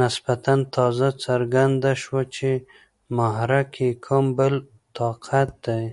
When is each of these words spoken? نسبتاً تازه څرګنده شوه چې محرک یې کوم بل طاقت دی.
نسبتاً 0.00 0.54
تازه 0.74 1.08
څرګنده 1.24 1.92
شوه 2.02 2.22
چې 2.36 2.50
محرک 3.16 3.70
یې 3.84 3.90
کوم 4.04 4.24
بل 4.38 4.54
طاقت 4.96 5.48
دی. 5.64 5.84